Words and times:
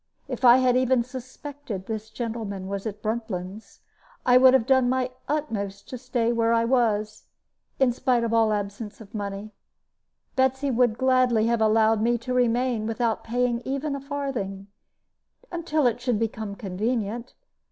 If 0.27 0.43
I 0.43 0.57
had 0.57 0.75
even 0.75 1.03
suspected 1.03 1.85
that 1.85 1.85
this 1.93 2.09
gentleman 2.09 2.67
was 2.67 2.87
at 2.87 3.03
Bruntlands, 3.03 3.81
I 4.25 4.35
would 4.35 4.55
have 4.55 4.65
done 4.65 4.89
my 4.89 5.11
utmost 5.29 5.87
to 5.89 5.97
stay 5.99 6.31
where 6.31 6.53
I 6.53 6.65
was, 6.65 7.25
in 7.79 7.91
spite 7.91 8.23
of 8.23 8.33
all 8.33 8.51
absence 8.51 8.99
of 8.99 9.13
money. 9.13 9.51
Betsy 10.35 10.71
would 10.71 10.97
gladly 10.97 11.45
have 11.45 11.61
allowed 11.61 12.01
me 12.01 12.17
to 12.17 12.33
remain, 12.33 12.87
without 12.87 13.23
paying 13.23 13.61
even 13.63 13.95
a 13.95 14.01
farthing, 14.01 14.65
until 15.51 15.85
it 15.85 16.01
should 16.01 16.17
become 16.17 16.55
convenient. 16.55 17.35